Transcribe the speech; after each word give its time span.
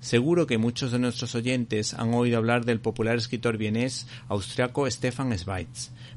Seguro 0.00 0.46
que 0.46 0.56
muchos 0.56 0.92
de 0.92 0.98
nuestros 0.98 1.34
oyentes 1.34 1.92
han 1.92 2.14
oído 2.14 2.38
hablar 2.38 2.64
del 2.64 2.80
popular 2.80 3.16
escritor 3.16 3.58
vienés 3.58 4.06
austriaco 4.28 4.90
Stefan 4.90 5.36
Zweig, 5.36 5.68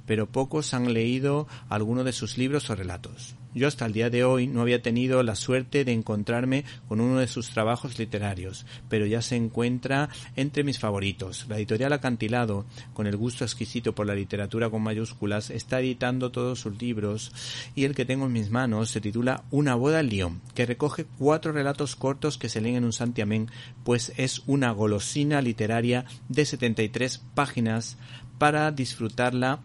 pero 0.06 0.26
pocos 0.26 0.74
han 0.74 0.94
leído 0.94 1.48
alguno 1.68 2.06
de 2.06 2.14
sus 2.14 2.38
libros 2.38 2.70
o 2.70 2.76
relatos. 2.76 3.36
Yo 3.56 3.68
hasta 3.68 3.86
el 3.86 3.94
día 3.94 4.10
de 4.10 4.24
hoy 4.24 4.48
no 4.48 4.62
había 4.62 4.82
tenido 4.82 5.22
la 5.22 5.36
suerte 5.36 5.86
de 5.86 5.94
encontrarme 5.94 6.66
con 6.88 7.00
uno 7.00 7.20
de 7.20 7.28
sus 7.28 7.52
trabajos 7.52 8.00
literarios, 8.00 8.66
pero 8.90 9.06
ya 9.06 9.22
se 9.22 9.36
encuentra 9.36 10.10
entre 10.36 10.64
mis 10.64 10.80
favoritos. 10.80 11.46
La 11.48 11.58
editorial 11.58 11.94
Acantilado, 11.94 12.66
con 12.94 13.06
el 13.06 13.16
gusto 13.16 13.44
exquisito 13.44 13.94
por 13.94 14.08
la 14.08 14.16
literatura 14.16 14.70
con 14.70 14.82
mayúsculas, 14.82 15.52
está 15.52 15.80
editando 15.82 16.32
todos 16.32 16.62
sus 16.62 16.82
libros 16.82 17.32
y 17.76 17.84
el 17.86 17.94
que 17.94 18.06
tengo 18.06 18.26
en 18.26 18.34
mis 18.34 18.50
manos 18.50 18.90
se 18.90 19.02
titula 19.02 19.44
Una 19.52 19.76
boda 19.76 20.00
en 20.00 20.08
Lyon, 20.08 20.42
que 20.56 20.66
recoge 20.66 21.06
cuatro 21.20 21.52
relatos 21.52 21.96
cortos 21.96 22.40
que 22.40 22.50
se 22.50 22.62
leen 22.62 22.78
en 22.78 22.86
un 22.86 22.94
santiamén, 22.94 23.50
pues 23.84 24.14
es 24.18 24.42
una 24.48 24.72
golosina 24.72 25.42
literaria 25.42 26.06
de 26.28 26.46
73 26.46 27.22
páginas 27.36 27.98
para 28.40 28.72
disfrutarla 28.72 29.60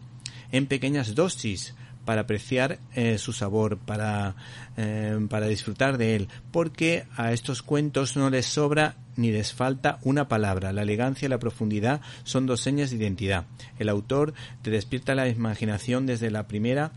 en 0.52 0.66
pequeñas 0.66 1.14
dosis 1.14 1.74
para 2.08 2.22
apreciar 2.22 2.78
eh, 2.94 3.18
su 3.18 3.34
sabor, 3.34 3.76
para, 3.76 4.34
eh, 4.78 5.14
para 5.28 5.46
disfrutar 5.46 5.98
de 5.98 6.16
él, 6.16 6.28
porque 6.50 7.04
a 7.18 7.34
estos 7.34 7.60
cuentos 7.60 8.16
no 8.16 8.30
les 8.30 8.46
sobra 8.46 8.96
ni 9.16 9.30
les 9.30 9.52
falta 9.52 9.98
una 10.04 10.26
palabra. 10.26 10.72
La 10.72 10.84
elegancia 10.84 11.26
y 11.26 11.28
la 11.28 11.38
profundidad 11.38 12.00
son 12.24 12.46
dos 12.46 12.62
señas 12.62 12.88
de 12.88 12.96
identidad. 12.96 13.44
El 13.78 13.90
autor 13.90 14.32
te 14.62 14.70
despierta 14.70 15.14
la 15.14 15.28
imaginación 15.28 16.06
desde 16.06 16.30
la 16.30 16.48
primera 16.48 16.92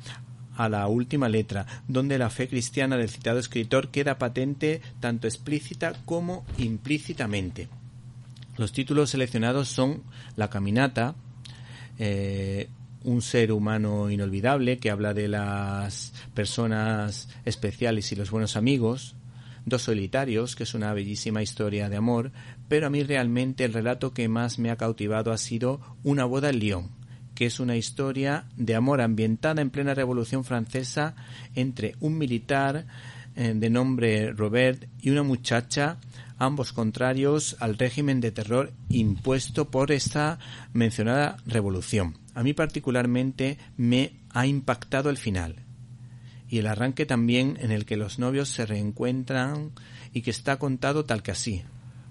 a 0.56 0.70
la 0.70 0.88
última 0.88 1.28
letra, 1.28 1.66
donde 1.90 2.18
la 2.18 2.30
fe 2.30 2.48
cristiana 2.48 2.96
del 2.96 3.10
citado 3.10 3.38
escritor 3.38 3.90
queda 3.90 4.18
patente 4.18 4.80
tanto 5.02 5.28
explícita 5.28 5.92
como 6.06 6.46
implícitamente. 6.58 7.68
Los 8.56 8.72
títulos 8.72 9.10
seleccionados 9.10 9.68
son 9.68 10.04
La 10.38 10.50
Caminata, 10.50 11.16
eh, 12.00 12.70
un 13.04 13.22
ser 13.22 13.52
humano 13.52 14.10
inolvidable 14.10 14.78
que 14.78 14.92
habla 14.92 15.14
de 15.14 15.28
las 15.28 16.14
personas 16.34 17.30
especiales 17.46 18.12
y 18.12 18.16
los 18.16 18.32
buenos 18.32 18.56
amigos, 18.56 19.16
Dos 19.64 19.84
solitarios, 19.84 20.56
que 20.56 20.64
es 20.64 20.74
una 20.74 20.92
bellísima 20.94 21.44
historia 21.44 21.88
de 21.88 21.96
amor, 21.96 22.32
pero 22.68 22.88
a 22.88 22.90
mí 22.90 23.04
realmente 23.04 23.64
el 23.64 23.74
relato 23.74 24.12
que 24.12 24.28
más 24.28 24.58
me 24.58 24.72
ha 24.72 24.76
cautivado 24.76 25.32
ha 25.32 25.38
sido 25.38 25.80
Una 26.04 26.26
boda 26.26 26.50
en 26.50 26.60
Lyon, 26.60 26.90
que 27.36 27.46
es 27.46 27.60
una 27.60 27.76
historia 27.76 28.46
de 28.58 28.74
amor 28.74 29.02
ambientada 29.02 29.62
en 29.62 29.70
plena 29.70 29.94
Revolución 29.94 30.44
Francesa 30.44 31.16
entre 31.54 31.96
un 32.00 32.18
militar 32.18 32.88
eh, 33.36 33.54
de 33.56 33.70
nombre 33.70 34.32
Robert 34.32 34.88
y 35.00 35.12
una 35.12 35.22
muchacha 35.22 35.98
ambos 36.42 36.74
contrarios 36.74 37.56
al 37.60 37.78
régimen 37.78 38.20
de 38.20 38.32
terror 38.32 38.74
impuesto 38.90 39.70
por 39.70 39.92
esta 39.92 40.40
mencionada 40.74 41.38
revolución. 41.46 42.18
A 42.34 42.42
mí 42.42 42.54
particularmente 42.54 43.60
me 43.78 44.14
ha 44.32 44.48
impactado 44.48 45.12
el 45.12 45.18
final 45.18 45.58
y 46.50 46.58
el 46.58 46.68
arranque 46.68 47.06
también 47.06 47.58
en 47.62 47.72
el 47.72 47.86
que 47.86 47.96
los 47.96 48.18
novios 48.18 48.50
se 48.50 48.66
reencuentran 48.66 49.72
y 50.14 50.24
que 50.24 50.32
está 50.32 50.58
contado 50.58 51.06
tal 51.06 51.22
que 51.22 51.32
así. 51.32 51.64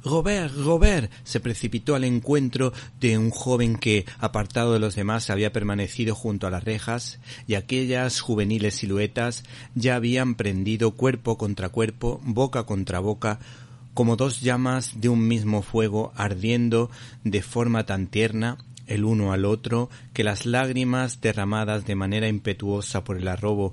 Robert, 0.05 0.55
Robert. 0.55 1.12
se 1.25 1.41
precipitó 1.41 1.95
al 1.95 2.05
encuentro 2.05 2.73
de 3.01 3.19
un 3.19 3.31
joven 3.31 3.77
que, 3.77 4.06
apartado 4.19 4.73
de 4.73 4.78
los 4.78 4.95
demás, 4.95 5.28
había 5.28 5.53
permanecido 5.53 6.14
junto 6.14 6.47
a 6.47 6.51
las 6.51 6.64
rejas, 6.64 7.19
y 7.47 7.55
aquellas 7.55 8.20
juveniles 8.20 8.77
siluetas 8.77 9.45
ya 9.75 9.97
habían 9.97 10.36
prendido 10.36 10.92
cuerpo 10.92 11.36
contra 11.36 11.69
cuerpo, 11.69 12.19
boca 12.25 12.62
contra 12.62 12.98
boca, 12.98 13.41
como 13.94 14.16
dos 14.16 14.41
llamas 14.41 15.00
de 15.00 15.08
un 15.08 15.27
mismo 15.27 15.62
fuego 15.62 16.12
ardiendo 16.16 16.91
de 17.24 17.42
forma 17.42 17.86
tan 17.86 18.06
tierna 18.06 18.58
el 18.86 19.05
uno 19.05 19.33
al 19.33 19.44
otro, 19.44 19.88
que 20.12 20.24
las 20.24 20.46
lágrimas 20.46 21.20
derramadas 21.20 21.86
de 21.86 21.95
manera 21.95 22.27
impetuosa 22.27 23.05
por 23.05 23.17
el 23.17 23.28
arrobo 23.28 23.73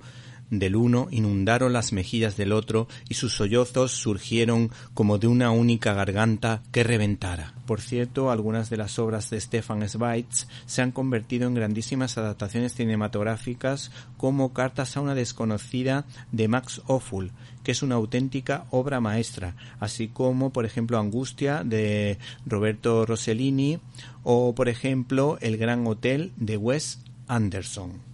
del 0.50 0.76
uno 0.76 1.08
inundaron 1.12 1.74
las 1.74 1.94
mejillas 1.94 2.38
del 2.38 2.52
otro 2.52 2.88
y 3.10 3.16
sus 3.16 3.34
sollozos 3.34 3.92
surgieron 3.92 4.72
como 4.94 5.18
de 5.18 5.28
una 5.28 5.52
única 5.52 5.94
garganta 5.94 6.62
que 6.72 6.84
reventara. 6.84 7.54
Por 7.66 7.82
cierto, 7.82 8.32
algunas 8.32 8.70
de 8.70 8.78
las 8.78 8.98
obras 8.98 9.30
de 9.30 9.42
Stefan 9.42 9.88
Zweig 9.88 10.28
se 10.66 10.82
han 10.82 10.92
convertido 10.92 11.48
en 11.48 11.54
grandísimas 11.54 12.18
adaptaciones 12.18 12.74
cinematográficas 12.74 13.92
como 14.16 14.54
Cartas 14.54 14.96
a 14.96 15.02
una 15.02 15.16
desconocida 15.16 16.06
de 16.32 16.48
Max 16.48 16.82
Ophul, 16.88 17.32
que 17.64 17.72
es 17.72 17.84
una 17.84 17.96
auténtica 17.96 18.66
obra 18.72 19.02
maestra, 19.02 19.56
así 19.80 20.08
como, 20.08 20.52
por 20.52 20.66
ejemplo, 20.66 20.98
Angustia 20.98 21.64
de 21.66 22.18
Roberto 22.46 23.06
Rossellini 23.06 23.80
o, 24.24 24.56
por 24.56 24.70
ejemplo, 24.70 25.38
El 25.42 25.58
Gran 25.58 25.86
Hotel 25.86 26.32
de 26.38 26.56
Wes 26.56 27.00
Anderson. 27.28 28.07